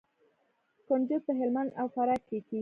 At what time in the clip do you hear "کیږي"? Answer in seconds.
2.47-2.59